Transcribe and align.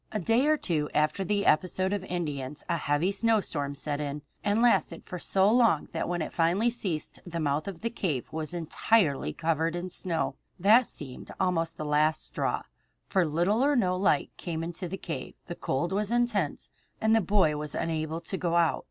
A 0.11 0.19
day 0.19 0.47
or 0.47 0.57
two 0.57 0.89
after 0.95 1.23
the 1.23 1.45
episode 1.45 1.93
of 1.93 2.01
the 2.01 2.07
Indians 2.07 2.63
a 2.67 2.75
heavy 2.77 3.11
snowstorm 3.11 3.75
set 3.75 4.01
in, 4.01 4.23
and 4.43 4.59
lasted 4.59 5.03
for 5.05 5.19
so 5.19 5.47
long 5.51 5.89
that 5.91 6.09
when 6.09 6.23
it 6.23 6.33
finally 6.33 6.71
ceased 6.71 7.19
the 7.23 7.39
mouth 7.39 7.67
of 7.67 7.81
the 7.81 7.89
cave 7.91 8.25
was 8.31 8.51
entirely 8.51 9.31
covered 9.31 9.75
with 9.75 9.91
snow. 9.91 10.37
That 10.59 10.87
seemed 10.87 11.29
almost 11.39 11.77
the 11.77 11.85
last 11.85 12.25
straw, 12.25 12.63
for 13.05 13.27
little 13.27 13.61
or 13.63 13.75
no 13.75 13.95
light 13.95 14.31
came 14.37 14.63
into 14.63 14.87
the 14.89 14.97
cave, 14.97 15.35
the 15.45 15.53
cold 15.53 15.91
was 15.93 16.09
intense, 16.09 16.71
and 16.99 17.15
the 17.15 17.21
boy 17.21 17.55
was 17.55 17.75
unable 17.75 18.21
to 18.21 18.37
go 18.37 18.55
out. 18.55 18.79